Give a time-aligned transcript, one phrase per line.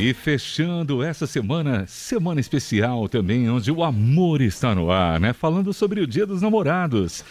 [0.00, 5.32] E fechando essa semana, semana especial também, onde o amor está no ar, né?
[5.32, 7.24] Falando sobre o Dia dos Namorados.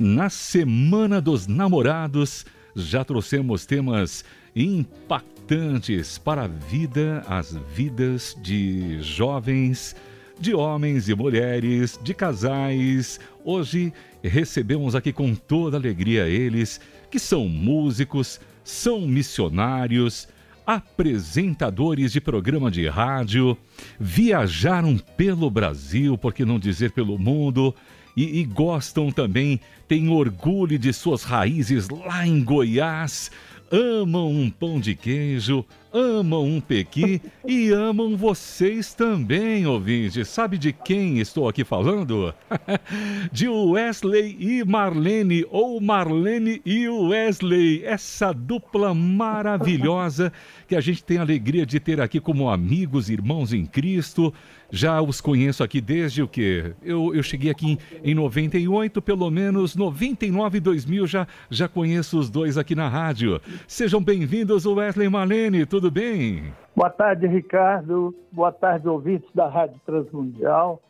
[0.00, 4.24] Na Semana dos Namorados, já trouxemos temas
[4.56, 9.94] impactantes para a vida, as vidas de jovens,
[10.40, 13.20] de homens e mulheres, de casais.
[13.44, 16.80] Hoje recebemos aqui com toda alegria eles,
[17.10, 20.26] que são músicos, são missionários,
[20.66, 23.56] apresentadores de programa de rádio,
[23.98, 27.74] viajaram pelo Brasil, por que não dizer pelo mundo,
[28.16, 33.30] e, e, gostam também, têm orgulho de suas raízes lá em Goiás,
[33.70, 40.28] amam um pão de queijo, amam um pequi e amam vocês também, ouvintes.
[40.28, 42.34] Sabe de quem estou aqui falando?
[43.30, 50.32] de Wesley e Marlene, ou Marlene e Wesley, essa dupla maravilhosa
[50.66, 54.34] que a gente tem a alegria de ter aqui como amigos, irmãos em Cristo.
[54.70, 56.74] Já os conheço aqui desde o que?
[56.82, 62.18] Eu, eu cheguei aqui em, em 98, pelo menos 99 e 2000 já, já conheço
[62.18, 63.40] os dois aqui na rádio.
[63.68, 66.52] Sejam bem-vindos, Wesley e Marlene, tudo bem?
[66.74, 68.14] Boa tarde, Ricardo.
[68.32, 70.80] Boa tarde, ouvintes da Rádio Transmundial.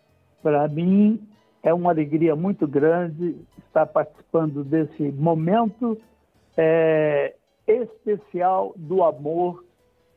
[0.43, 1.21] Para mim
[1.63, 5.99] é uma alegria muito grande estar participando desse momento
[6.57, 7.35] é,
[7.67, 9.65] especial do amor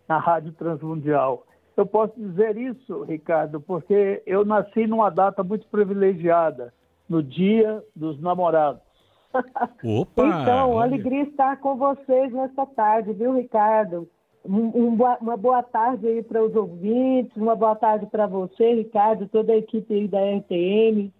[0.07, 1.46] na Rádio Transmundial.
[1.77, 6.73] Eu posso dizer isso, Ricardo, porque eu nasci numa data muito privilegiada,
[7.07, 8.81] no Dia dos Namorados.
[9.83, 10.23] Opa!
[10.25, 14.09] então, alegria estar com vocês nesta tarde, viu, Ricardo?
[14.43, 19.27] Um, um, uma boa tarde aí para os ouvintes, uma boa tarde para você, Ricardo,
[19.27, 21.13] toda a equipe aí da RTM.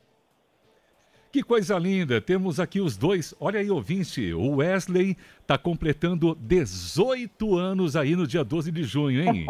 [1.38, 2.20] Que coisa linda!
[2.20, 3.32] Temos aqui os dois.
[3.40, 9.22] Olha aí, ouvinte, o Wesley está completando 18 anos aí no dia 12 de junho,
[9.22, 9.46] hein?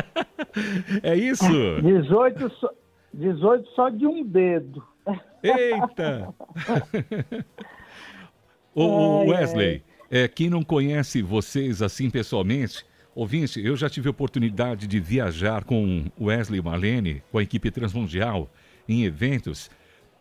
[1.04, 1.44] é isso?
[1.82, 2.70] 18 só,
[3.12, 4.82] 18 só de um dedo.
[5.42, 6.34] Eita!
[8.74, 12.82] o Wesley, é, quem não conhece vocês assim pessoalmente,
[13.14, 18.50] ouvinte, eu já tive a oportunidade de viajar com Wesley Marlene, com a equipe Transmundial,
[18.88, 19.70] em eventos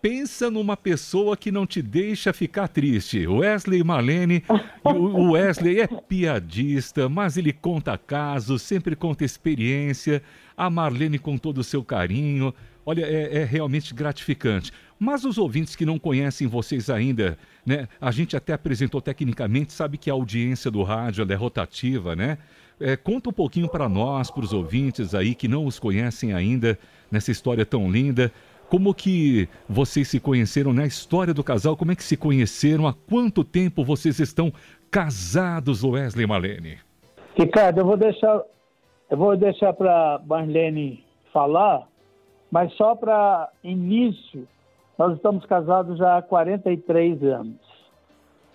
[0.04, 3.26] pensa numa pessoa que não te deixa ficar triste.
[3.26, 4.44] Wesley Malene,
[4.84, 10.22] o Wesley é piadista, mas ele conta casos, sempre conta experiência.
[10.58, 12.54] A Marlene com todo o seu carinho.
[12.86, 14.74] Olha, é, é, realmente gratificante.
[15.00, 17.88] Mas os ouvintes que não conhecem vocês ainda, né?
[18.02, 22.38] A gente até apresentou tecnicamente, sabe que a audiência do rádio é rotativa, né?
[22.78, 26.78] É, conta um pouquinho para nós, para os ouvintes aí que não os conhecem ainda,
[27.10, 28.34] nessa história tão linda.
[28.74, 31.78] Como que vocês se conheceram na história do casal?
[31.78, 32.88] Como é que se conheceram?
[32.88, 34.52] Há quanto tempo vocês estão
[34.90, 36.78] casados, Wesley e Marlene?
[37.38, 38.42] Ricardo, eu vou deixar,
[39.12, 41.88] eu vou deixar para Marlene falar,
[42.50, 44.48] mas só para início,
[44.98, 47.62] nós estamos casados já há 43 anos.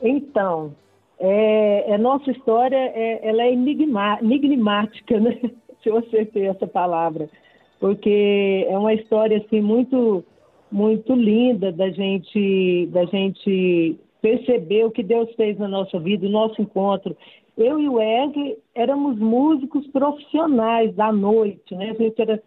[0.02, 0.74] Então,
[1.20, 5.38] é, a é, nossa história é, ela é enigma, enigmática, né?
[5.80, 7.30] se eu acertei essa palavra
[7.78, 10.24] porque é uma história assim muito
[10.70, 16.30] muito linda da gente da gente perceber o que Deus fez na nossa vida, o
[16.30, 17.16] nosso encontro.
[17.56, 21.90] Eu e o Wesley éramos músicos profissionais da noite, né?
[21.90, 22.42] A gente era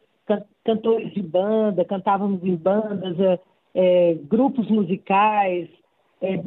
[0.63, 3.39] cantores de banda, cantávamos em bandas, é,
[3.73, 5.67] é, grupos musicais,
[6.21, 6.41] é,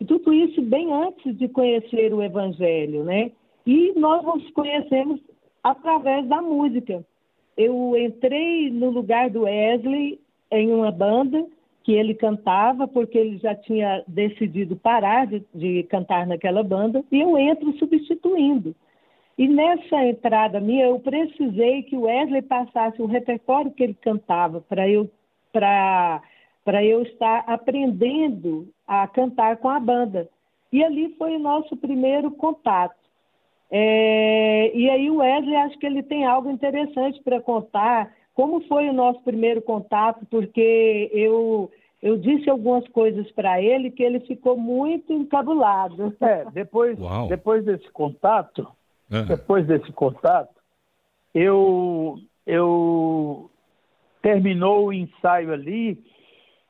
[0.00, 3.30] e tudo isso bem antes de conhecer o Evangelho, né?
[3.66, 5.20] E nós nos conhecemos
[5.62, 7.04] através da música
[7.56, 10.20] eu entrei no lugar do Wesley
[10.50, 11.46] em uma banda
[11.84, 17.20] que ele cantava, porque ele já tinha decidido parar de, de, cantar naquela banda, e
[17.20, 18.74] eu entro substituindo.
[19.36, 24.62] E nessa entrada minha, eu precisei que o Wesley passasse o repertório que ele cantava
[24.62, 25.10] para eu,
[26.82, 30.28] eu estar aprendendo a cantar com a banda.
[30.72, 33.03] E ali foi o nosso primeiro contato.
[33.70, 38.12] É, e aí o Wesley, acho que ele tem algo interessante para contar.
[38.34, 40.26] Como foi o nosso primeiro contato?
[40.30, 41.70] Porque eu
[42.02, 46.14] eu disse algumas coisas para ele que ele ficou muito encabulado.
[46.20, 48.68] É, depois, depois desse contato,
[49.10, 49.24] uhum.
[49.24, 50.54] depois desse contato,
[51.34, 53.50] eu eu
[54.20, 55.98] terminou o ensaio ali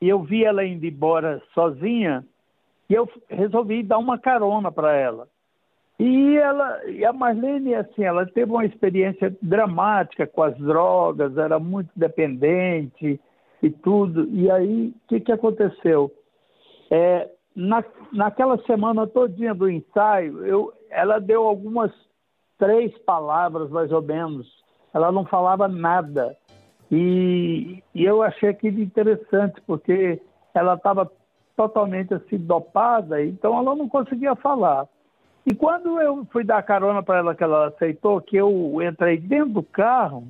[0.01, 2.25] e eu vi ela indo embora sozinha
[2.89, 5.27] e eu resolvi dar uma carona para ela.
[5.97, 11.57] E ela, e a Marlene, assim, ela teve uma experiência dramática com as drogas, era
[11.57, 13.19] muito dependente
[13.63, 14.27] e tudo.
[14.29, 16.11] E aí, o que, que aconteceu?
[16.91, 21.91] É, na, naquela semana todinha do ensaio, eu, ela deu algumas
[22.57, 24.45] três palavras, mais ou menos.
[24.93, 26.35] Ela não falava nada.
[26.91, 30.21] E, e eu achei aquilo interessante, porque
[30.53, 31.09] ela estava
[31.55, 34.87] totalmente assim dopada, então ela não conseguia falar.
[35.45, 39.53] E quando eu fui dar carona para ela, que ela aceitou, que eu entrei dentro
[39.53, 40.27] do carro,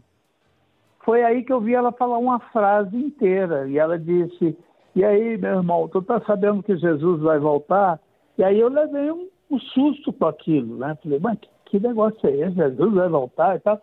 [1.06, 3.68] foi aí que eu vi ela falar uma frase inteira.
[3.68, 4.58] E ela disse:
[4.96, 8.00] E aí, meu irmão, tu tá sabendo que Jesus vai voltar?
[8.38, 10.98] E aí eu levei um, um susto com aquilo, né?
[11.02, 12.56] Falei, mas que, que negócio é esse?
[12.56, 13.82] Jesus vai voltar e tal.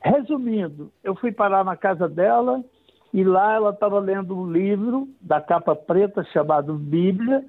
[0.00, 2.62] Resumindo, eu fui parar na casa dela
[3.12, 7.44] e lá ela estava lendo um livro da capa preta chamado Bíblia,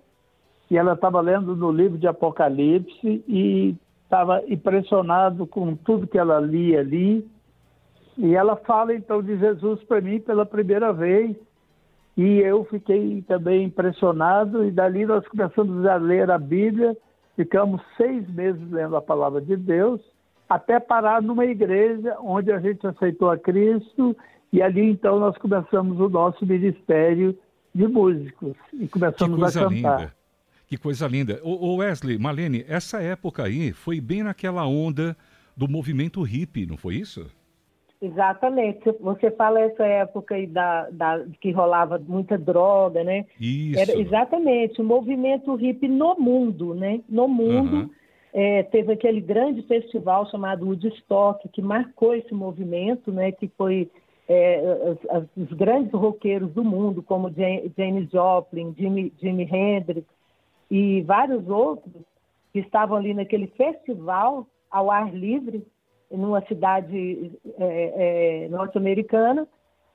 [0.74, 6.40] e ela estava lendo no livro de Apocalipse e estava impressionado com tudo que ela
[6.40, 7.30] lia ali.
[8.18, 11.38] E ela fala então de Jesus para mim pela primeira vez.
[12.18, 16.98] E eu fiquei também impressionado, e dali nós começamos a ler a Bíblia,
[17.36, 20.02] ficamos seis meses lendo a palavra de Deus,
[20.50, 24.18] até parar numa igreja onde a gente aceitou a Cristo
[24.52, 27.38] e ali então nós começamos o nosso ministério
[27.76, 30.00] de músicos e começamos a cantar.
[30.00, 30.23] Linda.
[30.74, 31.40] Que coisa linda.
[31.44, 35.16] O Wesley, Malene, essa época aí foi bem naquela onda
[35.56, 37.30] do movimento hippie, não foi isso?
[38.02, 38.80] Exatamente.
[39.00, 43.28] Você fala essa época aí da, da, que rolava muita droga, né?
[43.40, 43.80] Isso.
[43.80, 47.02] Era exatamente o movimento hippie no mundo, né?
[47.08, 47.76] No mundo.
[47.76, 47.90] Uhum.
[48.34, 53.31] É, teve aquele grande festival chamado Woodstock, que marcou esse movimento, né?
[53.31, 53.92] Que foi
[54.28, 54.98] é,
[55.38, 57.31] os, os, grandes roqueiros do mundo, como
[57.78, 60.08] James Joplin, Jimi, Jimi Hendrix
[60.74, 61.94] e vários outros,
[62.52, 65.64] que estavam ali naquele festival ao ar livre,
[66.10, 69.48] numa cidade é, é, norte-americana,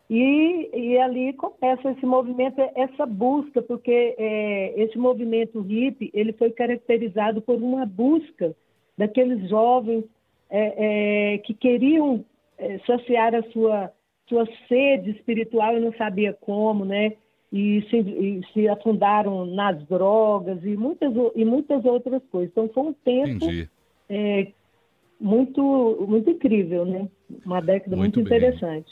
[0.09, 6.53] e, e, ali começa esse movimento, essa busca, porque é, esse movimento hippie ele foi
[6.53, 8.55] caracterizado por uma busca
[8.97, 10.05] daqueles jovens
[10.49, 12.25] é, é, que queriam
[12.57, 13.93] é, saciar a sua
[14.29, 17.15] sua sede espiritual e não sabia como, né?
[17.51, 22.51] E se, e se afundaram nas drogas e muitas, e muitas outras coisas.
[22.53, 23.47] Então foi um tempo
[24.09, 24.49] é,
[25.21, 27.09] muito, muito incrível, né?
[27.45, 28.91] Uma década muito, muito interessante.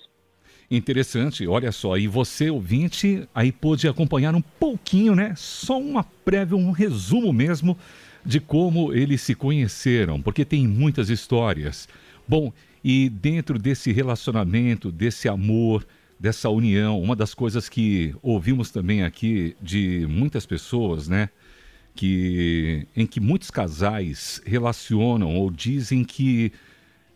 [0.71, 5.33] Interessante, olha só, e você, ouvinte, aí pôde acompanhar um pouquinho, né?
[5.37, 7.77] Só uma prévia, um resumo mesmo
[8.25, 11.89] de como eles se conheceram, porque tem muitas histórias.
[12.27, 15.87] Bom, e dentro desse relacionamento, desse amor,
[16.19, 21.29] dessa união, uma das coisas que ouvimos também aqui de muitas pessoas, né?
[21.95, 26.53] Que, em que muitos casais relacionam ou dizem que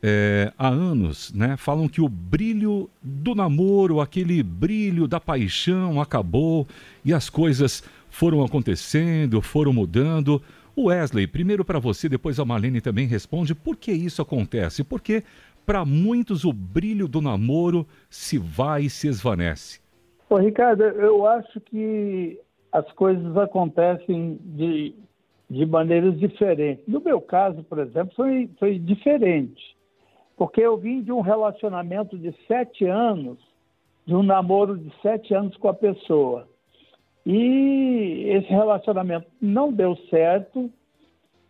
[0.03, 6.67] é, há anos, né, falam que o brilho do namoro, aquele brilho da paixão acabou
[7.05, 10.43] e as coisas foram acontecendo, foram mudando.
[10.77, 14.83] Wesley, primeiro para você, depois a Marlene também responde por que isso acontece.
[14.83, 15.23] Porque
[15.65, 19.81] para muitos o brilho do namoro se vai e se esvanece?
[20.29, 22.39] Ô, Ricardo, eu acho que
[22.73, 24.95] as coisas acontecem de,
[25.49, 26.87] de maneiras diferentes.
[26.87, 29.77] No meu caso, por exemplo, foi, foi diferente,
[30.37, 33.39] porque eu vim de um relacionamento de sete anos,
[34.07, 36.49] de um namoro de sete anos com a pessoa.
[37.27, 40.71] E esse relacionamento não deu certo.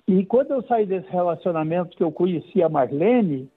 [0.07, 3.49] E quando eu saí desse relacionamento que eu conheci a Marlene,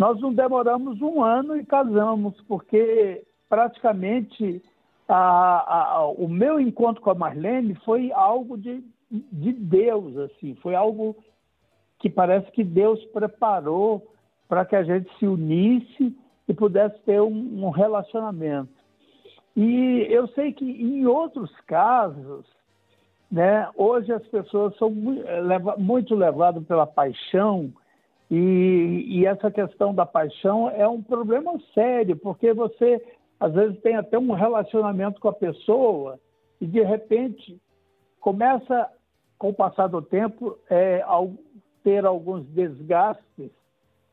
[0.00, 4.62] nós não demoramos um ano e casamos, porque praticamente
[5.06, 10.74] a, a, o meu encontro com a Marlene foi algo de, de Deus, assim, foi
[10.74, 11.14] algo
[11.98, 14.10] que parece que Deus preparou
[14.48, 16.16] para que a gente se unisse
[16.48, 18.72] e pudesse ter um, um relacionamento.
[19.54, 22.46] E eu sei que em outros casos,
[23.30, 24.90] né, hoje as pessoas são
[25.76, 27.70] muito levadas pela paixão
[28.30, 33.02] e, e, essa questão da paixão é um problema sério, porque você
[33.40, 36.18] às vezes tem até um relacionamento com a pessoa
[36.60, 37.60] e de repente
[38.20, 38.88] começa,
[39.38, 41.02] com o passar do tempo, é,
[41.82, 43.50] ter alguns desgastes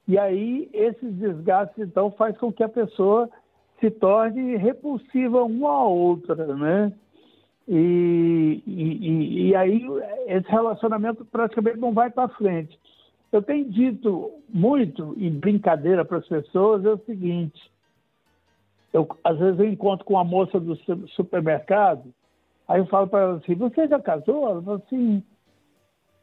[0.07, 3.29] e aí esses desgastes então faz com que a pessoa
[3.79, 6.93] se torne repulsiva uma à outra, né?
[7.67, 9.86] E, e, e aí
[10.27, 12.79] esse relacionamento praticamente não vai para frente.
[13.31, 17.72] Eu tenho dito muito, em brincadeira para as pessoas, é o seguinte:
[18.93, 20.75] eu, às vezes eu encontro com uma moça do
[21.10, 22.13] supermercado,
[22.67, 24.50] aí eu falo para ela assim: Você já casou?
[24.50, 25.24] Ela fala assim: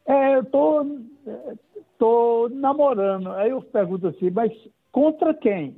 [0.07, 0.87] É, eu tô,
[1.99, 3.31] tô namorando.
[3.33, 4.53] Aí eu pergunto assim: Mas
[4.91, 5.77] contra quem?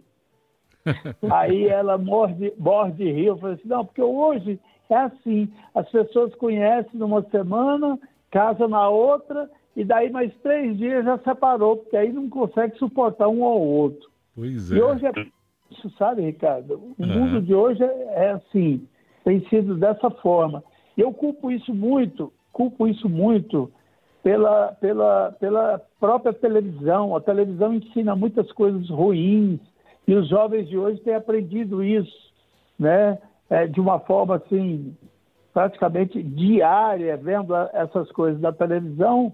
[1.30, 3.26] aí ela morde, morde e ri.
[3.26, 7.98] Eu falo assim: Não, porque hoje é assim: as pessoas conhecem numa semana,
[8.30, 13.28] casam na outra e daí mais três dias já separou, porque aí não consegue suportar
[13.28, 14.08] um ao outro.
[14.34, 14.76] Pois é.
[14.76, 15.12] E hoje é
[15.70, 16.94] isso, sabe, Ricardo?
[16.98, 17.06] O uhum.
[17.06, 18.88] mundo de hoje é, é assim,
[19.22, 20.64] tem sido dessa forma.
[20.96, 23.70] Eu culpo isso muito, culpo isso muito
[24.22, 27.14] pela, pela, pela própria televisão.
[27.14, 29.60] A televisão ensina muitas coisas ruins
[30.08, 32.32] e os jovens de hoje têm aprendido isso,
[32.78, 33.18] né?
[33.48, 34.96] É, de uma forma assim,
[35.52, 39.32] praticamente diária, vendo essas coisas da televisão.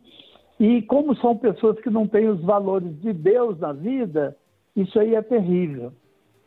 [0.62, 4.37] E como são pessoas que não têm os valores de Deus na vida,
[4.76, 5.92] isso aí é terrível.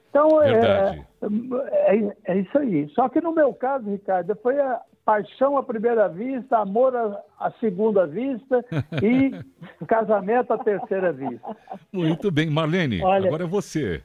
[0.10, 2.88] Então, é, é, é, isso aí.
[2.95, 7.51] Só que no meu caso, Ricardo, foi a, paixão à primeira vista, amor à, à
[7.60, 8.63] segunda vista
[9.03, 9.31] e
[9.86, 11.53] casamento à terceira vista.
[11.91, 14.01] Muito bem, Marlene, olha, agora é você.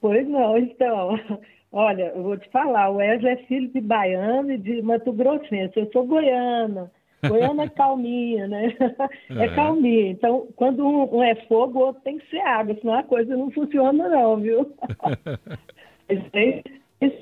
[0.00, 1.20] Pois não, então,
[1.70, 5.78] olha, eu vou te falar, o Wesley é filho de baiano e de Mato Grossense,
[5.78, 6.90] eu sou goiana.
[7.28, 8.74] Goiânia é calminha, né?
[9.30, 10.10] É, é calminha.
[10.10, 13.36] Então, quando um, um, é fogo, o outro tem que ser água, senão a coisa
[13.36, 14.72] não funciona não, viu?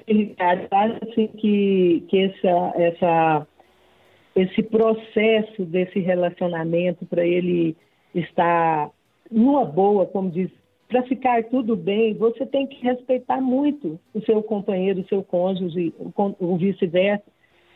[0.08, 3.46] Ricardo, acho assim que, que essa, essa,
[4.36, 7.76] esse processo desse relacionamento para ele
[8.14, 8.90] estar
[9.30, 10.50] numa boa, como diz,
[10.88, 15.92] para ficar tudo bem, você tem que respeitar muito o seu companheiro, o seu cônjuge,
[16.38, 17.24] o vice-versa.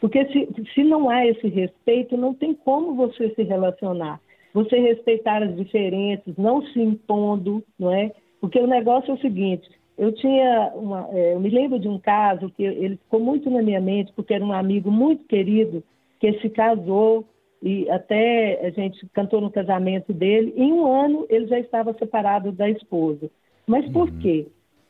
[0.01, 4.21] Porque se, se não há esse respeito, não tem como você se relacionar.
[4.53, 8.13] Você respeitar as diferenças, não se impondo, não é?
[8.41, 11.99] Porque o negócio é o seguinte: eu tinha uma, é, eu me lembro de um
[11.99, 15.83] caso que ele ficou muito na minha mente porque era um amigo muito querido
[16.21, 17.25] que se casou
[17.63, 20.53] e até a gente cantou no casamento dele.
[20.57, 23.31] Em um ano ele já estava separado da esposa.
[23.67, 24.19] Mas por uhum.
[24.19, 24.47] quê?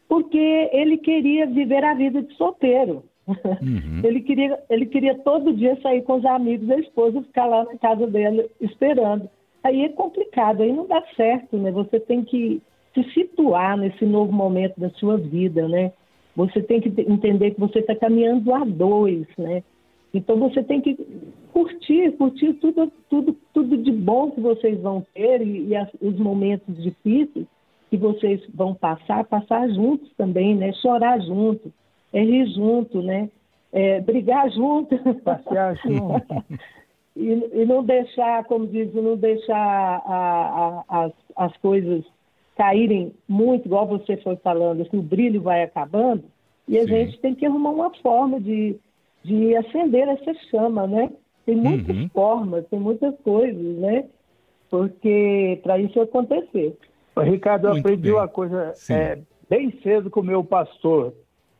[0.08, 3.04] Porque ele queria viver a vida de solteiro.
[3.28, 4.02] Uhum.
[4.04, 7.76] ele queria ele queria todo dia sair com os amigos da esposa, ficar lá na
[7.76, 9.28] casa dele esperando.
[9.64, 11.72] Aí é complicado, aí não dá certo, né?
[11.72, 12.62] Você tem que
[12.94, 15.92] se situar nesse novo momento da sua vida, né?
[16.36, 19.62] Você tem que entender que você está caminhando a dois, né?
[20.14, 20.96] Então você tem que
[21.52, 26.16] curtir, curtir tudo, tudo, tudo de bom que vocês vão ter e, e as, os
[26.18, 27.46] momentos difíceis
[27.90, 30.72] que vocês vão passar, passar juntos também, né?
[30.74, 31.72] Chorar junto,
[32.12, 33.30] é rir junto, né?
[33.72, 36.44] É, brigar junto, passear junto.
[37.16, 42.04] e, e, não deixar, como diz, não deixar a, a, as, as coisas
[42.56, 46.24] caírem muito, igual você foi falando, assim, o brilho vai acabando,
[46.66, 46.88] e a Sim.
[46.88, 48.76] gente tem que arrumar uma forma de,
[49.22, 51.10] de acender essa chama, né?
[51.44, 52.08] Tem muitas uhum.
[52.08, 54.06] formas, tem muitas coisas, né?
[54.68, 56.76] Porque para isso acontecer.
[57.24, 58.12] Ricardo, eu aprendi bem.
[58.12, 61.14] uma coisa é, bem cedo com o meu pastor.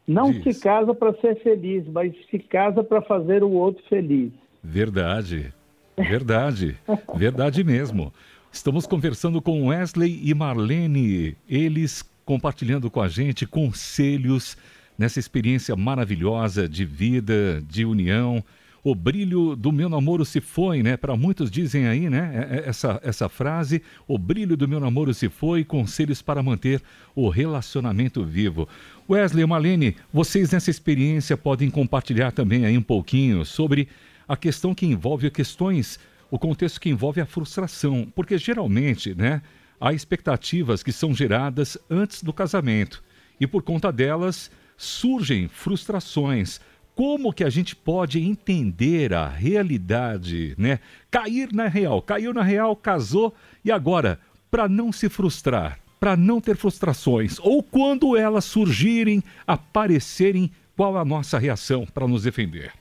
[0.07, 0.43] Não Diz.
[0.45, 4.31] se casa para ser feliz, mas se casa para fazer o outro feliz.
[4.63, 5.53] Verdade,
[5.97, 6.77] verdade,
[7.17, 8.13] verdade mesmo.
[8.53, 14.57] Estamos conversando com Wesley e Marlene, eles compartilhando com a gente conselhos
[14.99, 18.43] nessa experiência maravilhosa de vida, de união.
[18.89, 20.97] O brilho do meu namoro se foi, né?
[20.97, 22.31] Para muitos dizem aí, né?
[22.33, 26.81] É, é, essa, essa frase, o brilho do meu namoro se foi, conselhos para manter
[27.13, 28.69] o relacionamento vivo.
[29.11, 33.89] Wesley e Marlene, vocês nessa experiência podem compartilhar também aí um pouquinho sobre
[34.29, 35.99] a questão que envolve questões
[36.31, 39.43] o contexto que envolve a frustração, porque geralmente, né,
[39.81, 43.03] há expectativas que são geradas antes do casamento
[43.41, 46.61] e por conta delas surgem frustrações.
[46.97, 50.81] Como que a gente pode entender a realidade, né?
[51.11, 54.19] Cair na real, caiu na real, casou e agora,
[54.51, 61.05] para não se frustrar, para não ter frustrações ou quando elas surgirem, aparecerem, qual a
[61.05, 62.73] nossa reação para nos defender?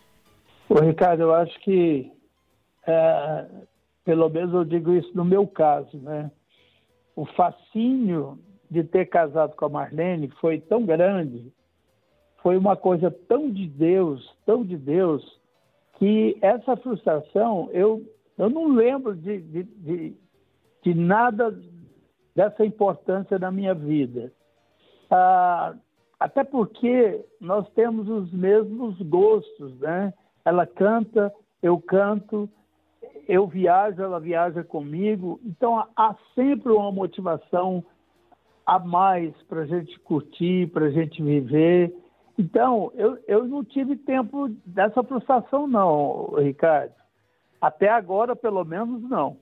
[0.69, 2.10] Ô, Ricardo, eu acho que
[2.88, 3.45] é,
[4.05, 6.31] pelo menos eu digo isso no meu caso, né?
[7.17, 8.39] O fascínio
[8.72, 11.51] de ter casado com a Marlene foi tão grande,
[12.45, 15.41] foi uma coisa tão de Deus, tão de Deus,
[15.97, 18.03] que essa frustração, eu,
[18.37, 20.15] eu não lembro de, de, de,
[20.83, 21.59] de nada
[22.35, 24.31] dessa importância na minha vida.
[25.09, 25.73] Ah,
[26.19, 30.13] até porque nós temos os mesmos gostos, né?
[30.45, 31.33] Ela canta,
[31.63, 32.47] eu canto,
[33.27, 37.83] eu viajo, ela viaja comigo, então há sempre uma motivação
[38.67, 42.04] a mais para a gente curtir, para a gente viver.
[42.37, 46.91] Então, eu, eu não tive tempo dessa frustração, não, Ricardo.
[47.61, 49.37] Até agora, pelo menos, não.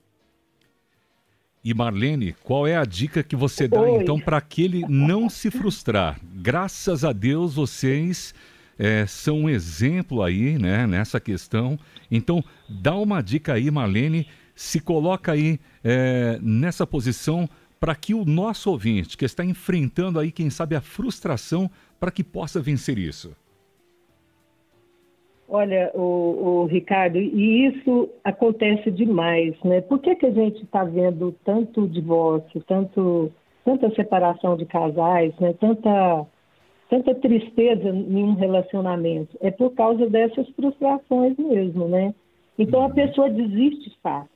[1.64, 4.02] E Marlene, qual é a dica que você dá, Oi.
[4.02, 6.20] então, para que ele não se frustrar?
[6.36, 8.36] Graças a Deus, vocês
[8.78, 11.80] é, são um exemplo aí, né, nessa questão.
[12.12, 18.24] Então, dá uma dica aí, Marlene, se coloca aí é, nessa posição para que o
[18.24, 21.70] nosso ouvinte, que está enfrentando aí, quem sabe, a frustração,
[22.04, 23.34] para que possa vencer isso?
[25.48, 29.80] Olha, o, o, Ricardo, e isso acontece demais, né?
[29.80, 33.32] Por que, que a gente está vendo tanto divórcio, tanto,
[33.64, 35.54] tanta separação de casais, né?
[35.54, 36.26] Tanta,
[36.90, 39.38] tanta tristeza em um relacionamento?
[39.40, 42.14] É por causa dessas frustrações mesmo, né?
[42.60, 42.94] Então a uhum.
[42.94, 44.28] pessoa desiste fácil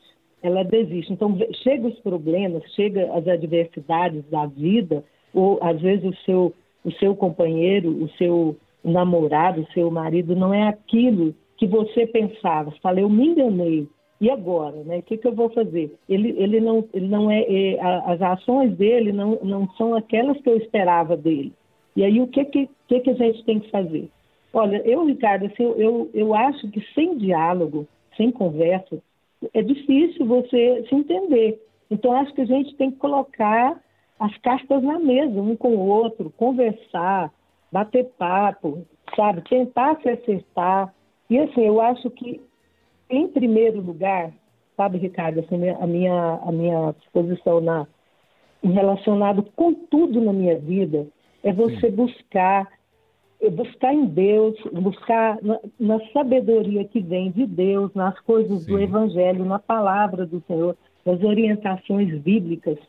[0.42, 1.12] ela desiste.
[1.12, 6.54] Então, chega os problemas, chega as adversidades da vida, ou às vezes o seu,
[6.88, 12.72] o seu companheiro, o seu namorado, o seu marido não é aquilo que você pensava.
[12.72, 13.90] Você fala, eu me enganei.
[14.22, 15.00] E agora, né?
[15.00, 15.94] O que, que eu vou fazer?
[16.08, 20.50] Ele, ele não, ele não é, é, as ações dele não, não são aquelas que
[20.50, 21.52] eu esperava dele.
[21.94, 24.10] E aí o que que, que, que a gente tem que fazer?
[24.54, 28.98] Olha, eu, Ricardo, assim, eu, eu acho que sem diálogo, sem conversa,
[29.54, 31.62] é difícil você se entender.
[31.92, 33.80] Então, acho que a gente tem que colocar
[34.20, 37.32] as cartas na mesa, um com o outro, conversar,
[37.72, 39.42] bater papo, sabe?
[39.42, 40.94] Tentar se acertar.
[41.30, 42.42] E, assim, eu acho que,
[43.10, 44.32] em primeiro lugar,
[44.76, 47.88] sabe, Ricardo, assim, a minha, a minha posição na,
[48.64, 51.08] relacionado com tudo na minha vida
[51.44, 51.96] é você Sim.
[51.96, 52.68] buscar
[53.52, 58.72] buscar em Deus, buscar na, na, sabedoria que vem de Deus, nas coisas Sim.
[58.72, 62.80] do Evangelho, na palavra do Senhor, nas orientações bíblicas,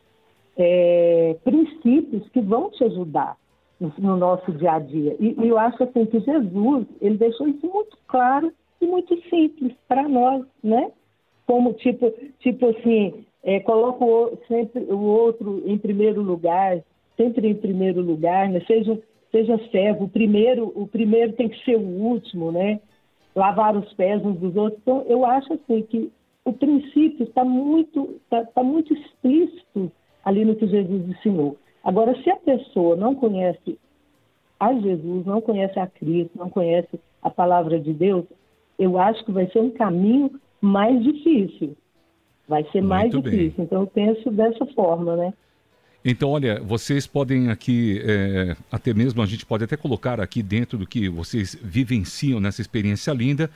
[0.59, 3.37] é, princípios que vão te ajudar
[3.79, 5.15] no, no nosso dia a dia.
[5.17, 8.51] E, e, eu acho assim que Jesus ele deixou isso muito claro
[8.81, 10.91] e muito simples para nós, né?
[11.47, 16.83] Como tipo, tipo assim, é, coloca o, sempre o outro em primeiro lugar,
[17.15, 18.61] sempre em primeiro lugar, né?
[18.67, 18.99] Seja
[19.31, 20.05] seja servo.
[20.05, 22.81] O primeiro, o primeiro tem que ser o último, né?
[23.33, 24.81] Lavar os pés uns dos outros.
[24.81, 26.11] Então, eu acho assim que
[26.43, 29.91] o princípio está muito, está, tá muito explícito
[30.23, 31.57] ali no que Jesus ensinou.
[31.83, 33.77] Agora, se a pessoa não conhece
[34.59, 38.25] a Jesus, não conhece a Cristo, não conhece a palavra de Deus,
[38.77, 41.75] eu acho que vai ser um caminho mais difícil.
[42.47, 43.53] Vai ser Muito mais difícil.
[43.57, 43.65] Bem.
[43.65, 45.33] Então, eu penso dessa forma, né?
[46.03, 50.77] Então, olha, vocês podem aqui, é, até mesmo a gente pode até colocar aqui dentro
[50.77, 53.49] do que vocês vivenciam nessa experiência linda,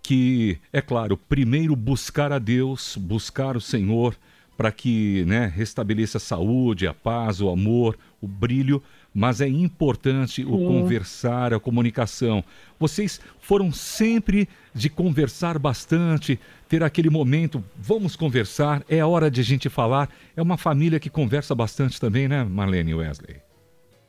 [0.00, 4.14] que, é claro, primeiro buscar a Deus, buscar o Senhor,
[4.58, 8.82] para que né, restabeleça a saúde, a paz, o amor, o brilho,
[9.14, 12.42] mas é importante o conversar, a comunicação.
[12.76, 19.44] Vocês foram sempre de conversar bastante, ter aquele momento, vamos conversar, é hora de a
[19.44, 20.08] gente falar.
[20.36, 23.36] É uma família que conversa bastante também, né, Marlene Wesley?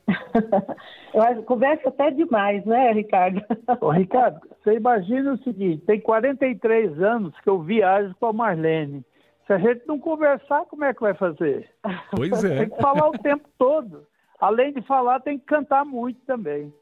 [1.14, 3.40] Eu acho, conversa até demais, né, Ricardo?
[3.80, 9.04] Ô, Ricardo, você imagina o seguinte: tem 43 anos que eu viajo com a Marlene.
[9.50, 11.68] Se a gente não conversar, como é que vai fazer?
[12.14, 12.58] Pois é.
[12.58, 14.06] Tem que falar o tempo todo.
[14.40, 16.72] Além de falar, tem que cantar muito também.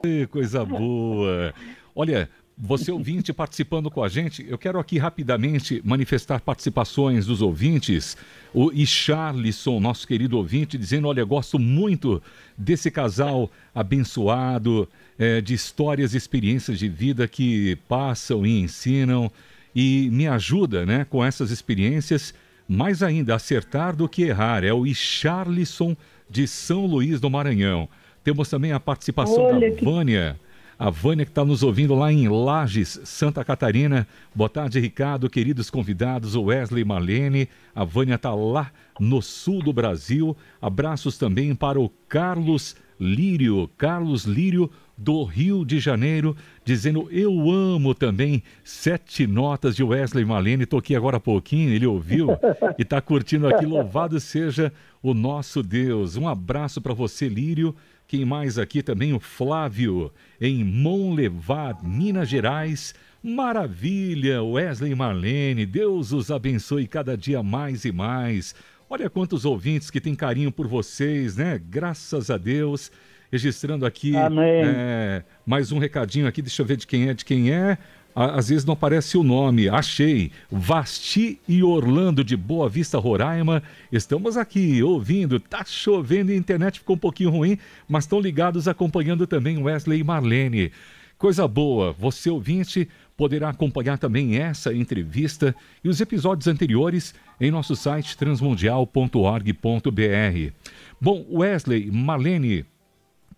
[0.00, 1.52] Que coisa boa.
[1.92, 8.16] Olha, você ouvinte participando com a gente, eu quero aqui rapidamente manifestar participações dos ouvintes.
[8.54, 12.22] O Charlison, nosso querido ouvinte, dizendo: Olha, gosto muito
[12.56, 19.32] desse casal abençoado, é, de histórias e experiências de vida que passam e ensinam
[19.74, 22.32] e me ajuda né, com essas experiências,
[22.68, 24.64] mais ainda acertar do que errar.
[24.64, 25.96] É o Charlison
[26.30, 27.88] de São Luís do Maranhão.
[28.22, 29.84] Temos também a participação Olha da que...
[29.84, 30.38] Vânia.
[30.76, 34.08] A Vânia que está nos ouvindo lá em Lages, Santa Catarina.
[34.34, 37.48] Boa tarde, Ricardo, queridos convidados, Wesley Malene.
[37.74, 40.36] A Vânia está lá no sul do Brasil.
[40.60, 43.70] Abraços também para o Carlos Lírio.
[43.76, 50.66] Carlos Lírio do Rio de Janeiro, dizendo eu amo também Sete Notas de Wesley Malene.
[50.66, 52.28] Toquei agora há pouquinho, ele ouviu
[52.78, 53.66] e está curtindo aqui.
[53.66, 56.16] Louvado seja o nosso Deus.
[56.16, 57.74] Um abraço para você, Lírio.
[58.06, 59.12] Quem mais aqui também?
[59.12, 62.94] O Flávio, em Monlevar, Minas Gerais.
[63.22, 68.54] Maravilha, Wesley Marlene, Deus os abençoe cada dia mais e mais.
[68.88, 71.58] Olha quantos ouvintes que têm carinho por vocês, né?
[71.58, 72.92] Graças a Deus
[73.34, 77.50] registrando aqui é, mais um recadinho aqui, deixa eu ver de quem é, de quem
[77.50, 77.76] é.
[78.14, 79.68] Às vezes não aparece o nome.
[79.68, 80.30] Achei.
[80.48, 83.60] Vasti e Orlando de Boa Vista, Roraima.
[83.90, 85.40] Estamos aqui ouvindo.
[85.40, 89.98] Tá chovendo e a internet ficou um pouquinho ruim, mas estão ligados acompanhando também Wesley
[89.98, 90.70] e Marlene.
[91.18, 97.74] Coisa boa, você ouvinte poderá acompanhar também essa entrevista e os episódios anteriores em nosso
[97.74, 100.52] site transmundial.org.br.
[101.00, 102.64] Bom, Wesley, Marlene,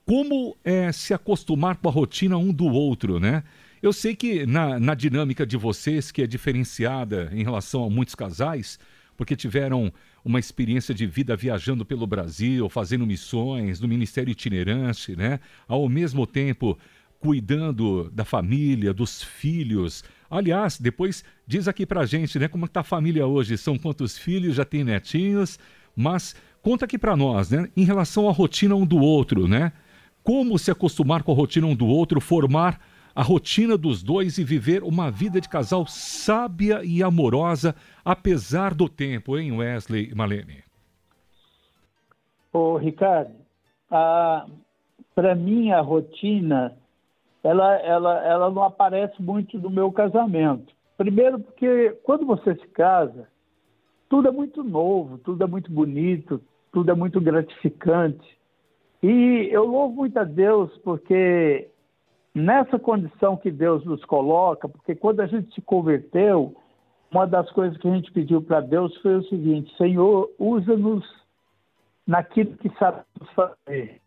[0.07, 3.43] como é, se acostumar com a rotina um do outro, né?
[3.83, 8.15] Eu sei que na, na dinâmica de vocês, que é diferenciada em relação a muitos
[8.15, 8.79] casais,
[9.17, 9.93] porque tiveram
[10.25, 15.41] uma experiência de vida viajando pelo Brasil, fazendo missões no Ministério Itinerante, né?
[15.67, 16.79] Ao mesmo tempo
[17.19, 20.05] cuidando da família, dos filhos.
[20.31, 23.57] Aliás, depois diz aqui pra gente, né, como está a família hoje?
[23.57, 24.57] São quantos filhos?
[24.57, 25.59] Já tem netinhos?
[25.97, 29.73] Mas conta aqui para nós, né, em relação à rotina um do outro, né?
[30.27, 32.81] Como se acostumar com a rotina um do outro, formar
[33.15, 38.89] a rotina dos dois e viver uma vida de casal sábia e amorosa, apesar do
[38.89, 40.65] tempo, hein, Wesley e Malene?
[42.53, 43.37] Ô, Ricardo,
[43.89, 46.77] para mim a rotina,
[47.45, 50.75] ela, ela, ela não aparece muito no meu casamento.
[50.97, 53.29] Primeiro porque quando você se casa,
[54.09, 58.36] tudo é muito novo, tudo é muito bonito, tudo é muito gratificante.
[59.09, 61.71] E eu louvo muito a Deus porque
[62.35, 66.57] nessa condição que Deus nos coloca, porque quando a gente se converteu,
[67.13, 71.05] uma das coisas que a gente pediu para Deus foi o seguinte: Senhor, usa-nos
[72.05, 74.01] naquilo que sabemos fazer.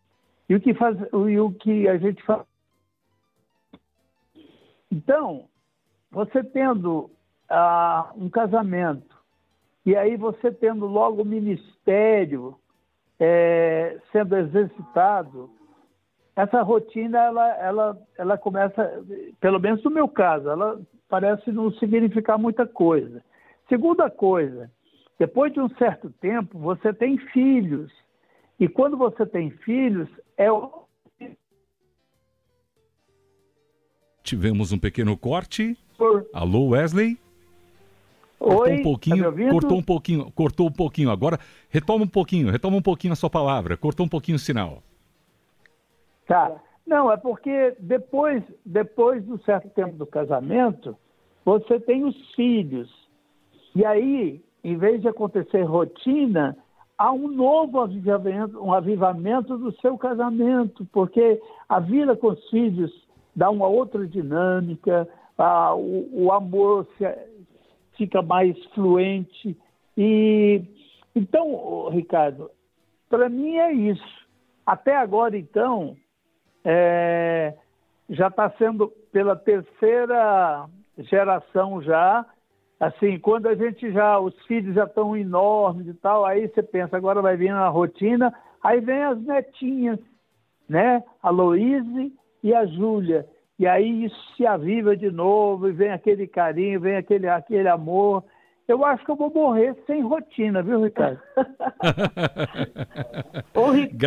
[0.46, 2.44] E o que, faz, e o que a gente faz.
[4.92, 5.46] Então,
[6.10, 7.10] você tendo
[7.48, 9.16] ah, um casamento,
[9.86, 12.59] e aí você tendo logo o ministério
[13.20, 15.50] é, sendo exercitado,
[16.34, 19.04] essa rotina ela, ela, ela começa,
[19.38, 23.22] pelo menos no meu caso, ela parece não significar muita coisa.
[23.68, 24.70] Segunda coisa,
[25.18, 27.92] depois de um certo tempo, você tem filhos.
[28.58, 30.86] E quando você tem filhos, é o.
[34.22, 35.76] Tivemos um pequeno corte.
[35.98, 36.26] Por...
[36.32, 37.18] Alô, Wesley?
[38.40, 41.10] Cortou Oi, um pouquinho, tá cortou um pouquinho, cortou um pouquinho.
[41.10, 43.76] Agora retoma um pouquinho, retoma um pouquinho a sua palavra.
[43.76, 44.82] Cortou um pouquinho o sinal.
[46.26, 46.50] Tá.
[46.86, 50.96] Não, é porque depois, depois do certo tempo do casamento,
[51.44, 52.90] você tem os filhos.
[53.76, 56.56] E aí, em vez de acontecer rotina,
[56.96, 62.90] há um novo avivamento, um avivamento do seu casamento, porque a vida com os filhos
[63.36, 67.04] dá uma outra dinâmica, a, o, o, amor se,
[68.00, 69.54] fica mais fluente.
[69.94, 70.62] E
[71.14, 72.50] então, Ricardo,
[73.10, 74.26] para mim é isso.
[74.64, 75.94] Até agora, então,
[76.64, 77.54] é,
[78.08, 82.24] já está sendo pela terceira geração já.
[82.78, 86.96] Assim, quando a gente já, os filhos já estão enormes e tal, aí você pensa,
[86.96, 88.32] agora vai vir a rotina,
[88.62, 89.98] aí vem as netinhas,
[90.66, 91.04] né?
[91.22, 93.26] A Louise e a Júlia.
[93.60, 98.24] E aí isso se aviva de novo, e vem aquele carinho, vem aquele, aquele amor.
[98.66, 101.20] Eu acho que eu vou morrer sem rotina, viu, Ricardo?
[103.54, 103.64] ô,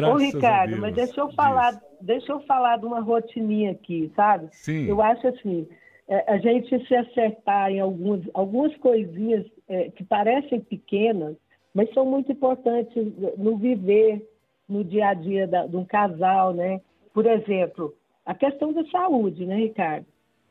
[0.09, 4.47] ô, Ricardo, mas deixa eu falar, deixa eu falar de uma rotininha aqui, sabe?
[4.53, 4.87] Sim.
[4.87, 5.67] Eu acho assim,
[6.07, 11.35] é, a gente se acertar em algumas, algumas coisinhas é, que parecem pequenas,
[11.75, 13.05] mas são muito importantes
[13.37, 14.27] no viver,
[14.67, 16.81] no dia a dia da, de um casal, né?
[17.13, 17.93] Por exemplo,
[18.25, 20.05] a questão da saúde, né, Ricardo?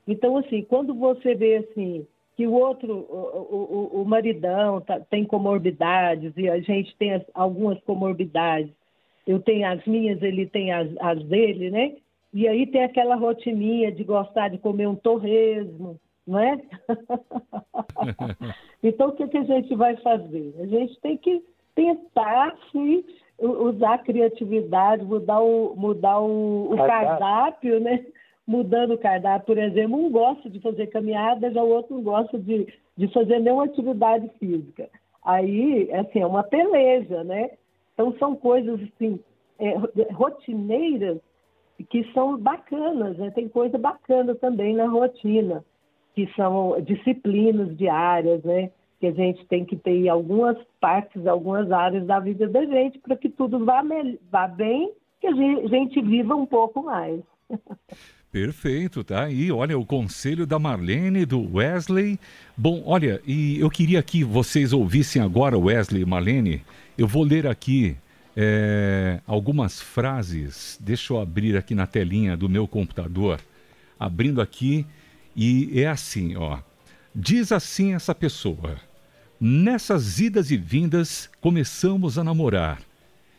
[0.07, 2.07] Então, assim, quando você vê assim,
[2.37, 7.23] que o outro, o, o, o maridão tá, tem comorbidades e a gente tem as,
[7.35, 8.73] algumas comorbidades.
[9.27, 11.97] Eu tenho as minhas, ele tem as, as dele, né?
[12.33, 16.61] E aí tem aquela rotininha de gostar de comer um torresmo, não é?
[18.83, 20.55] então, o que, que a gente vai fazer?
[20.59, 21.43] A gente tem que
[21.75, 23.05] tentar se
[23.43, 28.05] usar a criatividade, mudar o, mudar o, o cardápio, né?
[28.47, 32.39] mudando o cardápio, por exemplo, um gosta de fazer caminhada, já o outro não gosta
[32.39, 34.89] de, de fazer nenhuma atividade física.
[35.25, 37.51] Aí, assim, é uma peleja, né?
[37.95, 39.21] Então, são coisas, assim,
[39.59, 39.75] é,
[40.13, 41.19] rotineiras
[41.89, 43.31] que são bacanas, né?
[43.31, 45.65] Tem coisa bacana também na rotina,
[46.15, 48.71] que são disciplinas diárias, né?
[49.03, 53.17] Que a gente tem que ter algumas partes, algumas áreas da vida da gente, para
[53.17, 53.83] que tudo vá,
[54.31, 57.21] vá bem, que a gente, a gente viva um pouco mais.
[58.31, 59.51] Perfeito, tá aí.
[59.51, 62.17] Olha, o conselho da Marlene, do Wesley.
[62.57, 66.63] Bom, olha, e eu queria que vocês ouvissem agora Wesley e Marlene.
[66.97, 67.97] Eu vou ler aqui
[68.37, 70.79] é, algumas frases.
[70.81, 73.41] Deixa eu abrir aqui na telinha do meu computador.
[73.99, 74.87] Abrindo aqui,
[75.35, 76.61] e é assim, ó.
[77.13, 78.77] Diz assim essa pessoa:
[79.45, 82.81] Nessas idas e vindas, começamos a namorar.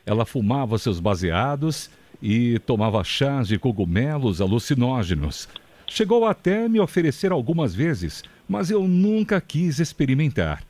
[0.06, 1.90] Ela fumava seus baseados
[2.22, 5.48] e tomava chás de cogumelos alucinógenos.
[5.88, 10.62] Chegou até me oferecer algumas vezes, mas eu nunca quis experimentar.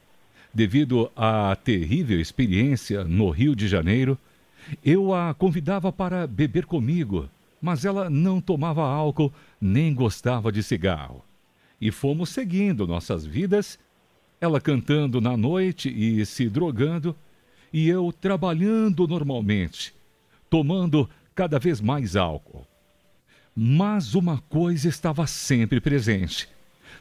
[0.54, 4.16] Devido à terrível experiência no Rio de Janeiro,
[4.86, 7.28] eu a convidava para beber comigo,
[7.60, 11.26] mas ela não tomava álcool nem gostava de cigarro.
[11.82, 13.80] E fomos seguindo nossas vidas,
[14.44, 17.16] ela cantando na noite e se drogando,
[17.72, 19.94] e eu trabalhando normalmente,
[20.50, 22.68] tomando cada vez mais álcool.
[23.56, 26.50] Mas uma coisa estava sempre presente.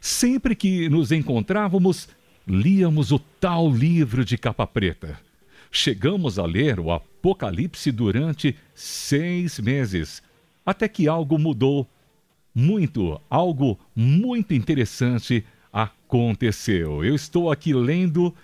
[0.01, 2.09] Sempre que nos encontrávamos,
[2.47, 5.19] líamos o tal livro de capa preta.
[5.69, 10.23] Chegamos a ler o Apocalipse durante seis meses,
[10.65, 11.89] até que algo mudou.
[12.55, 17.05] Muito, algo muito interessante aconteceu.
[17.05, 18.35] Eu estou aqui lendo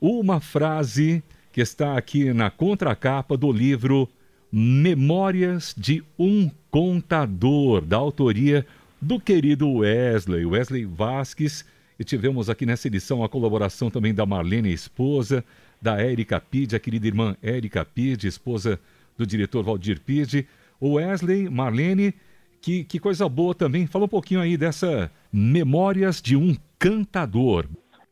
[0.00, 4.08] uma frase que está aqui na contracapa do livro
[4.50, 8.64] Memórias de um Contador, da autoria
[9.00, 11.64] do querido Wesley, Wesley Vasques.
[11.98, 15.44] E tivemos aqui nessa edição a colaboração também da Marlene, esposa,
[15.82, 18.78] da Érica Pide, a querida irmã Érica Pide, esposa
[19.16, 20.46] do diretor Valdir Pide.
[20.80, 22.14] O Wesley, Marlene,
[22.60, 23.86] que, que coisa boa também.
[23.86, 27.66] Fala um pouquinho aí dessa Memórias de um Cantador.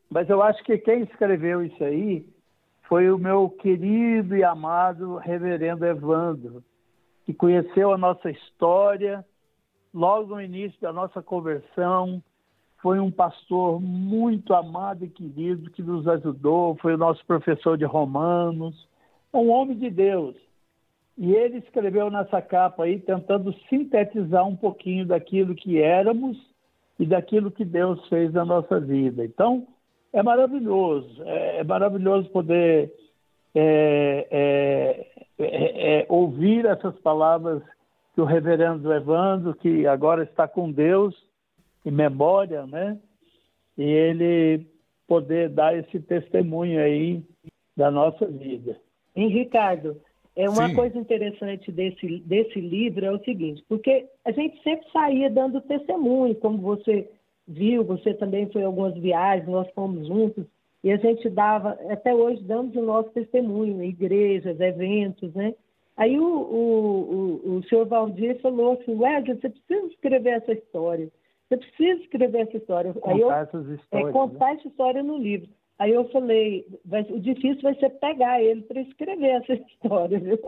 [0.09, 2.25] Mas eu acho que quem escreveu isso aí
[2.87, 6.63] foi o meu querido e amado reverendo Evandro,
[7.25, 9.25] que conheceu a nossa história
[9.93, 12.21] logo no início da nossa conversão.
[12.81, 17.85] Foi um pastor muito amado e querido que nos ajudou, foi o nosso professor de
[17.85, 18.87] Romanos,
[19.33, 20.35] um homem de Deus.
[21.17, 26.37] E ele escreveu nessa capa aí, tentando sintetizar um pouquinho daquilo que éramos
[26.99, 29.23] e daquilo que Deus fez na nossa vida.
[29.23, 29.67] Então,
[30.11, 32.91] é maravilhoso, é, é maravilhoso poder
[33.53, 35.07] é, é,
[35.39, 37.61] é, é, ouvir essas palavras
[38.13, 41.15] que o reverendo Evandro, que agora está com Deus,
[41.85, 42.97] em memória, né?
[43.77, 44.67] E ele
[45.07, 47.23] poder dar esse testemunho aí
[47.75, 48.75] da nossa vida.
[49.15, 49.99] Em Ricardo,
[50.37, 50.75] é uma Sim.
[50.75, 56.35] coisa interessante desse, desse livro é o seguinte, porque a gente sempre saía dando testemunho,
[56.35, 57.09] como você
[57.47, 60.45] viu, você também foi em algumas viagens, nós fomos juntos,
[60.83, 65.55] e a gente dava, até hoje damos o nosso testemunho em igrejas, eventos, né?
[65.97, 71.09] Aí o, o, o, o senhor Valdir falou assim, Wesley, você precisa escrever essa história,
[71.49, 72.93] você precisa escrever essa história.
[72.93, 74.09] Contar Aí eu, essas histórias.
[74.09, 74.53] É, contar né?
[74.59, 75.49] essa história no livro.
[75.79, 80.39] Aí eu falei, vai, o difícil vai ser pegar ele para escrever essa história, viu?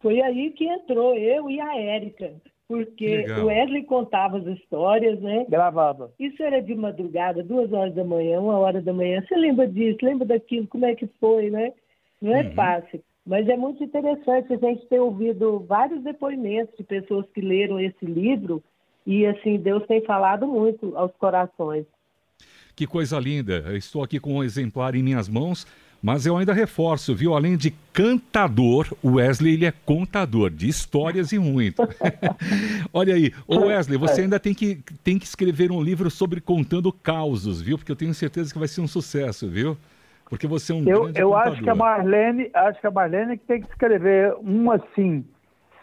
[0.00, 2.34] Foi aí que entrou eu e a Érica
[2.66, 3.42] porque Legal.
[3.42, 5.44] o Wesley contava as histórias, né?
[5.48, 6.10] Gravava.
[6.18, 9.22] Isso era de madrugada, duas horas da manhã, uma hora da manhã.
[9.22, 9.98] Você lembra disso?
[10.02, 10.66] Lembra daquilo?
[10.66, 11.72] Como é que foi, né?
[12.22, 12.54] Não é uhum.
[12.54, 13.02] fácil.
[13.26, 18.04] Mas é muito interessante a gente ter ouvido vários depoimentos de pessoas que leram esse
[18.04, 18.62] livro
[19.06, 21.86] e, assim, Deus tem falado muito aos corações.
[22.76, 23.64] Que coisa linda!
[23.66, 25.66] Eu estou aqui com um exemplar em minhas mãos
[26.04, 27.34] mas eu ainda reforço, viu?
[27.34, 31.82] Além de cantador, o Wesley ele é contador de histórias e muito.
[32.92, 36.92] Olha aí, o Wesley, você ainda tem que, tem que escrever um livro sobre contando
[36.92, 37.78] causos, viu?
[37.78, 39.78] Porque eu tenho certeza que vai ser um sucesso, viu?
[40.28, 41.52] Porque você é um eu, grande Eu contador.
[41.54, 45.24] acho que a Marlene, acho que a Marlene que tem que escrever um assim,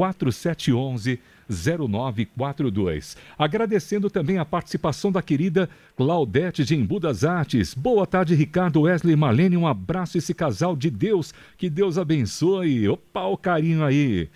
[0.00, 3.16] 94711 0942.
[3.36, 7.74] Agradecendo também a participação da querida Claudete de Embu das Artes.
[7.74, 9.56] Boa tarde, Ricardo Wesley Malene.
[9.56, 11.34] Um abraço esse casal de Deus.
[11.58, 12.88] Que Deus abençoe.
[12.88, 14.28] Opa, o carinho aí.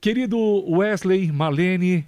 [0.00, 0.38] Querido
[0.70, 2.06] Wesley Malene,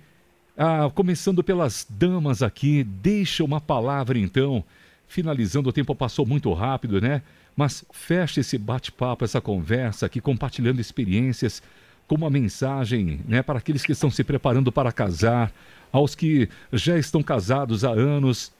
[0.59, 4.65] Ah, começando pelas damas aqui, deixa uma palavra então.
[5.07, 7.21] Finalizando, o tempo passou muito rápido, né?
[7.55, 11.63] Mas feche esse bate-papo, essa conversa aqui, compartilhando experiências,
[12.07, 15.53] com uma mensagem né, para aqueles que estão se preparando para casar,
[15.93, 18.55] aos que já estão casados há anos,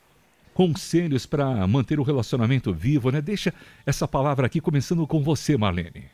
[0.55, 3.21] conselhos para manter o relacionamento vivo, né?
[3.21, 3.53] Deixa
[3.85, 6.05] essa palavra aqui, começando com você, Marlene.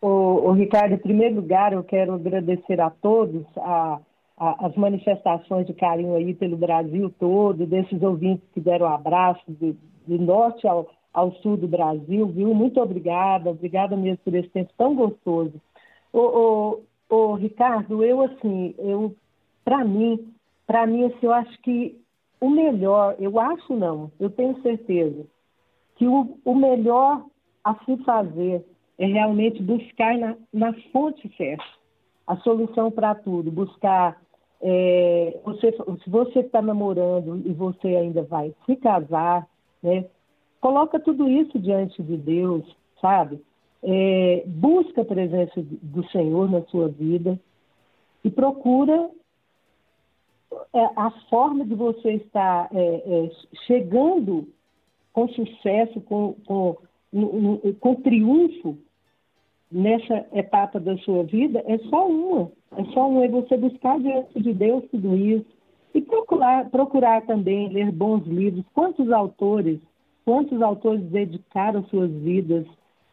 [0.00, 3.98] O, Ricardo, em primeiro lugar, eu quero agradecer a todos a,
[4.38, 9.42] a, as manifestações de carinho aí pelo Brasil todo, desses ouvintes que deram um abraço
[9.48, 9.76] do
[10.18, 12.54] norte ao, ao sul do Brasil, viu?
[12.54, 15.52] Muito obrigada, obrigada mesmo por esse tempo tão gostoso.
[16.12, 19.14] O Ricardo, eu assim, eu,
[19.64, 20.32] para mim,
[20.66, 22.00] para mim, assim, eu acho que
[22.40, 25.26] o melhor, eu acho não, eu tenho certeza,
[25.96, 27.24] que o, o melhor
[27.64, 28.64] a se fazer
[28.98, 31.64] é realmente buscar na, na fonte certa
[32.26, 34.20] a solução para tudo, buscar
[34.62, 39.48] é, você, se você está namorando e você ainda vai se casar,
[39.82, 40.04] né,
[40.60, 42.64] coloca tudo isso diante de Deus,
[43.00, 43.42] sabe?
[43.82, 47.40] É, busca a presença do Senhor na sua vida
[48.22, 49.10] e procura
[50.74, 53.30] é, a forma de você estar é, é,
[53.66, 54.48] chegando
[55.12, 56.76] com sucesso, com, com,
[57.80, 58.76] com triunfo
[59.70, 62.50] nessa etapa da sua vida é só uma.
[62.76, 63.24] É só uma.
[63.24, 65.46] É você buscar diante de Deus tudo isso.
[65.94, 68.64] E procurar, procurar também ler bons livros.
[68.72, 69.80] Quantos autores,
[70.24, 72.66] quantos autores dedicaram suas vidas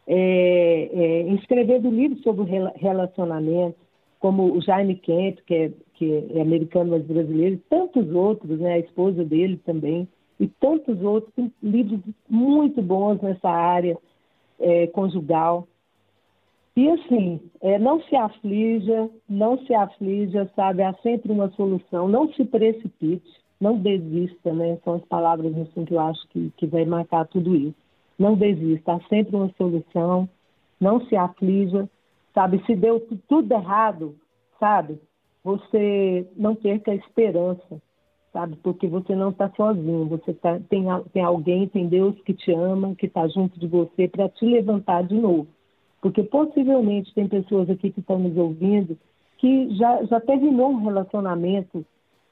[0.08, 3.76] é, é, escrevendo livros sobre relacionamento,
[4.18, 8.74] como o Jaime Kemp, que é que é americano, mas brasileiro, e tantos outros, né,
[8.74, 10.06] a esposa dele também,
[10.38, 13.98] e tantos outros, tem livros muito bons nessa área
[14.60, 15.66] é, conjugal.
[16.76, 20.84] E assim, é, não se aflija, não se aflija, sabe?
[20.84, 22.06] Há sempre uma solução.
[22.06, 23.28] Não se precipite,
[23.60, 24.78] não desista, né?
[24.84, 27.87] São as palavras assim, que eu acho que, que vai marcar tudo isso.
[28.18, 30.28] Não desista, há sempre uma solução.
[30.80, 31.88] Não se aflija,
[32.34, 32.62] sabe?
[32.66, 34.16] Se deu tudo errado,
[34.58, 35.00] sabe?
[35.48, 37.80] você não perca a esperança,
[38.32, 38.56] sabe?
[38.56, 42.94] Porque você não está sozinho, você tá, tem, tem alguém, tem Deus que te ama,
[42.94, 45.46] que está junto de você para te levantar de novo.
[46.02, 48.98] Porque possivelmente tem pessoas aqui que estão nos ouvindo
[49.38, 51.84] que já, já terminou um relacionamento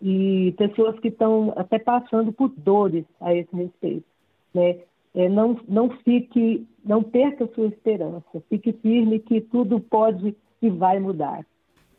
[0.02, 4.04] e pessoas que estão até passando por dores a esse respeito,
[4.52, 4.80] né?
[5.16, 11.00] É, não, não fique, não perca sua esperança, fique firme que tudo pode e vai
[11.00, 11.44] mudar.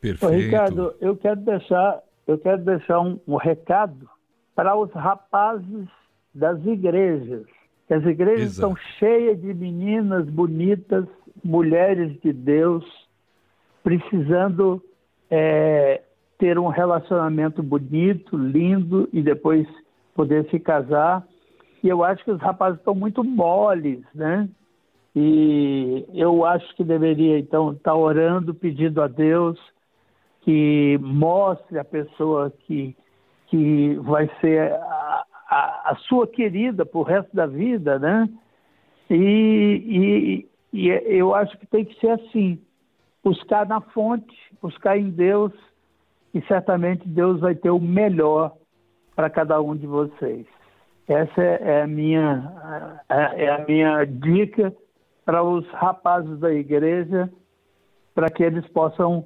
[0.00, 0.34] Perfeito.
[0.34, 4.08] Ricardo, eu quero deixar, eu quero deixar um, um recado
[4.54, 5.88] para os rapazes
[6.32, 7.44] das igrejas.
[7.90, 8.72] As igrejas Exato.
[8.72, 11.04] estão cheias de meninas bonitas,
[11.42, 12.84] mulheres de Deus,
[13.82, 14.80] precisando
[15.30, 16.02] é,
[16.38, 19.66] ter um relacionamento bonito, lindo e depois
[20.14, 21.26] poder se casar.
[21.82, 24.48] E eu acho que os rapazes estão muito moles, né?
[25.14, 29.58] E eu acho que deveria, então, estar orando, pedindo a Deus
[30.42, 32.96] que mostre a pessoa que,
[33.48, 38.28] que vai ser a, a, a sua querida por resto da vida, né?
[39.10, 42.60] E, e, e eu acho que tem que ser assim,
[43.24, 45.52] buscar na fonte, buscar em Deus,
[46.34, 48.54] e certamente Deus vai ter o melhor
[49.16, 50.46] para cada um de vocês.
[51.08, 52.52] Essa é a minha,
[53.08, 54.74] é a minha dica
[55.24, 57.30] para os rapazes da igreja,
[58.14, 59.24] para que eles possam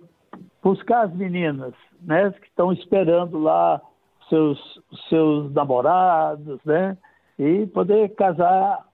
[0.62, 3.80] buscar as meninas, né, que estão esperando lá
[4.28, 4.58] seus
[5.08, 6.96] seus namorados, né,
[7.38, 8.86] e poder casar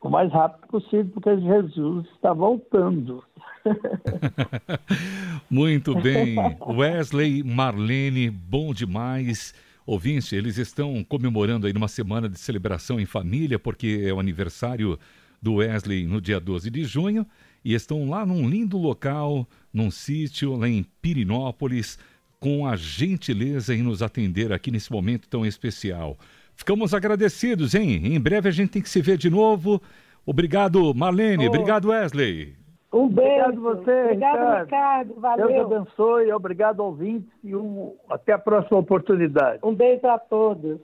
[0.00, 3.22] o mais rápido possível, porque Jesus está voltando.
[5.50, 6.36] Muito bem.
[6.66, 9.54] Wesley, Marlene, bom demais.
[9.86, 14.98] Ouvinte, eles estão comemorando aí numa semana de celebração em família, porque é o aniversário
[15.40, 17.24] do Wesley no dia 12 de junho
[17.64, 22.00] e estão lá num lindo local, num sítio lá em Pirinópolis,
[22.40, 26.18] com a gentileza em nos atender aqui nesse momento tão especial.
[26.56, 28.14] Ficamos agradecidos, hein?
[28.14, 29.80] Em breve a gente tem que se ver de novo.
[30.24, 31.44] Obrigado, Marlene.
[31.44, 31.48] Oh.
[31.48, 32.56] Obrigado, Wesley.
[32.96, 33.30] Um beijo.
[33.30, 34.64] Obrigado você, Obrigado, Ricardo.
[34.64, 35.20] Ricardo.
[35.20, 35.48] Valeu.
[35.48, 36.32] Deus abençoe.
[36.32, 37.28] Obrigado, ouvintes.
[37.44, 37.92] E um...
[38.08, 39.58] até a próxima oportunidade.
[39.62, 40.78] Um beijo a todos.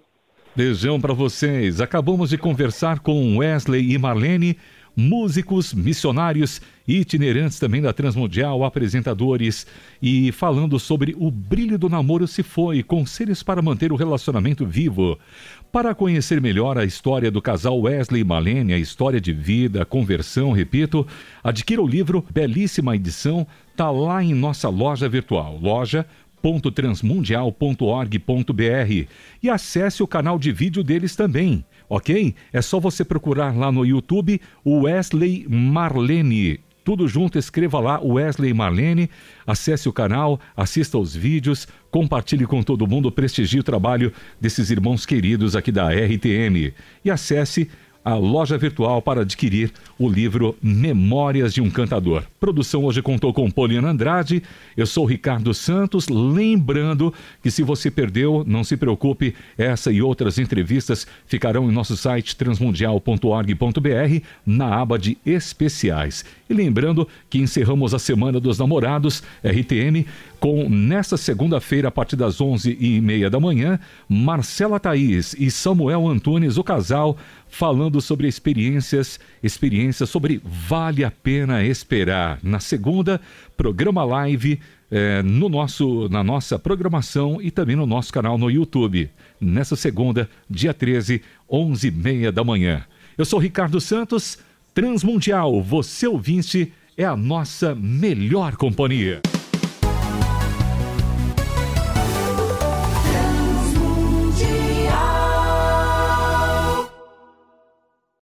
[0.54, 1.80] Beijão para vocês.
[1.80, 4.58] Acabamos de conversar com Wesley e Marlene
[4.96, 9.66] músicos, missionários itinerantes também da Transmundial, apresentadores
[10.00, 15.18] e falando sobre o brilho do namoro se foi, conselhos para manter o relacionamento vivo.
[15.72, 20.52] Para conhecer melhor a história do casal Wesley e Malene, a história de vida, conversão,
[20.52, 21.06] repito,
[21.42, 26.06] adquira o livro, belíssima edição, tá lá em nossa loja virtual, loja
[26.42, 29.08] www.transmundial.org.br
[29.42, 32.34] e acesse o canal de vídeo deles também, ok?
[32.52, 36.58] É só você procurar lá no YouTube Wesley Marlene.
[36.84, 39.08] Tudo junto, escreva lá Wesley Marlene,
[39.46, 45.06] acesse o canal, assista os vídeos, compartilhe com todo mundo, prestigie o trabalho desses irmãos
[45.06, 46.74] queridos aqui da RTM
[47.04, 47.70] e acesse
[48.05, 52.24] a loja virtual para adquirir o livro Memórias de um Cantador.
[52.40, 54.42] Produção hoje contou com Poliana Andrade,
[54.76, 60.38] eu sou Ricardo Santos, lembrando que se você perdeu, não se preocupe, essa e outras
[60.38, 66.24] entrevistas ficarão em nosso site transmundial.org.br na aba de especiais.
[66.48, 70.07] E lembrando que encerramos a Semana dos Namorados, RTM,
[70.43, 73.78] com nesta segunda-feira, a partir das 11h30 da manhã,
[74.09, 77.16] Marcela Thaís e Samuel Antunes, o casal,
[77.49, 82.40] falando sobre experiências, experiências sobre Vale a Pena Esperar.
[82.43, 83.20] Na segunda,
[83.57, 84.59] programa live
[84.90, 89.09] é, no nosso, na nossa programação e também no nosso canal no YouTube.
[89.40, 92.84] Nessa segunda, dia 13, 11h30 da manhã.
[93.16, 94.38] Eu sou Ricardo Santos,
[94.74, 99.22] Transmundial, você ouvinte, é a nossa melhor companhia.